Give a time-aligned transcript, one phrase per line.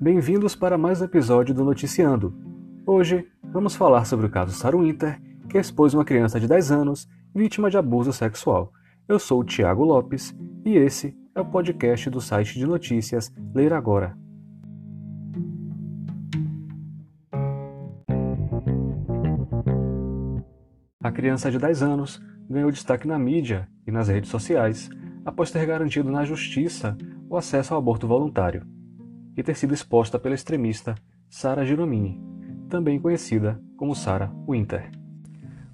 [0.00, 2.32] Bem-vindos para mais um episódio do Noticiando.
[2.86, 4.78] Hoje vamos falar sobre o caso Sarah
[5.50, 8.72] que expôs uma criança de 10 anos vítima de abuso sexual.
[9.08, 10.32] Eu sou o Tiago Lopes
[10.64, 14.16] e esse é o podcast do site de notícias Ler Agora.
[21.02, 24.88] A criança de 10 anos ganhou destaque na mídia e nas redes sociais
[25.24, 26.96] após ter garantido na justiça
[27.28, 28.77] o acesso ao aborto voluntário
[29.38, 30.96] e ter sido exposta pela extremista
[31.30, 32.20] Sarah Giromini,
[32.68, 34.90] também conhecida como Sarah Winter.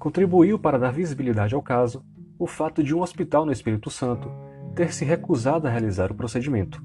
[0.00, 2.04] Contribuiu para dar visibilidade ao caso
[2.36, 4.28] o fato de um hospital no Espírito Santo
[4.74, 6.82] ter se recusado a realizar o procedimento,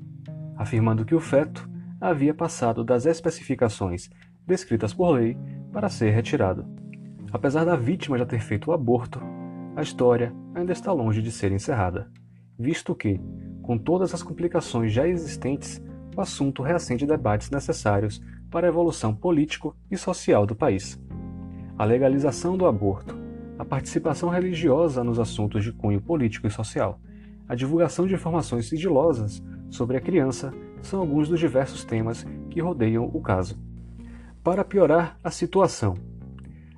[0.56, 1.68] afirmando que o feto
[2.00, 4.08] havia passado das especificações
[4.46, 5.36] descritas por lei
[5.74, 6.64] para ser retirado.
[7.34, 9.20] Apesar da vítima já ter feito o aborto,
[9.76, 12.12] a história ainda está longe de ser encerrada,
[12.58, 13.20] visto que,
[13.64, 15.82] com todas as complicações já existentes,
[16.18, 21.00] o assunto reacende debates necessários para a evolução político e social do país.
[21.78, 23.16] A legalização do aborto,
[23.60, 27.00] a participação religiosa nos assuntos de cunho político e social,
[27.48, 30.52] a divulgação de informações sigilosas sobre a criança
[30.82, 33.56] são alguns dos diversos temas que rodeiam o caso.
[34.44, 35.94] Para piorar a situação,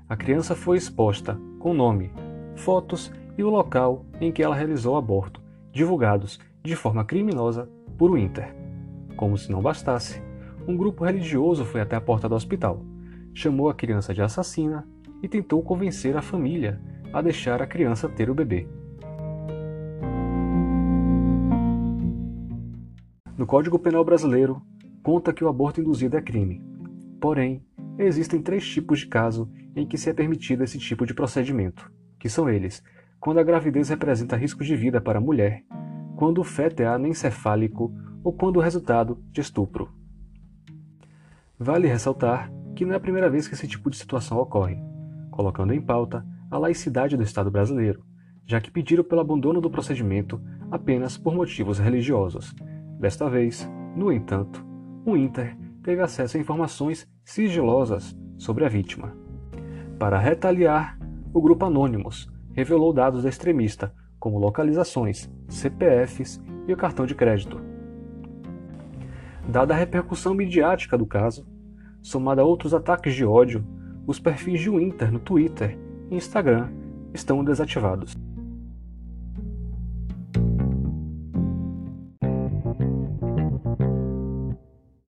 [0.09, 2.11] a criança foi exposta com nome,
[2.57, 8.11] fotos e o local em que ela realizou o aborto, divulgados de forma criminosa por
[8.11, 8.68] Winter.
[9.19, 10.23] Como se não bastasse,
[10.65, 12.85] um grupo religioso foi até a porta do hospital,
[13.33, 14.87] chamou a criança de assassina
[15.21, 16.79] e tentou convencer a família
[17.11, 18.65] a deixar a criança ter o bebê.
[23.37, 24.61] No Código Penal Brasileiro,
[25.03, 26.63] conta que o aborto induzido é crime.
[27.19, 27.61] Porém,
[27.97, 32.29] existem três tipos de caso em que se é permitido esse tipo de procedimento, que
[32.29, 32.81] são eles:
[33.19, 35.65] quando a gravidez representa risco de vida para a mulher,
[36.15, 39.89] quando o feto é anencefálico ou quando o resultado de estupro.
[41.57, 44.77] Vale ressaltar que não é a primeira vez que esse tipo de situação ocorre,
[45.31, 48.03] colocando em pauta a laicidade do Estado brasileiro,
[48.45, 50.41] já que pediram pelo abandono do procedimento
[50.71, 52.53] apenas por motivos religiosos.
[52.99, 54.65] Desta vez, no entanto,
[55.05, 59.13] o Inter teve acesso a informações sigilosas sobre a vítima.
[59.99, 60.97] Para retaliar,
[61.33, 67.59] o grupo Anônimos revelou dados da extremista, como localizações, CPFs e o cartão de crédito.
[69.49, 71.43] Dada a repercussão midiática do caso,
[72.03, 73.65] somada a outros ataques de ódio,
[74.05, 75.75] os perfis de Winter no Twitter
[76.11, 76.69] e Instagram
[77.15, 78.15] estão desativados.